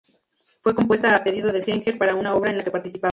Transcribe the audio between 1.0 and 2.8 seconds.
a pedido de Seeger para una obra en la que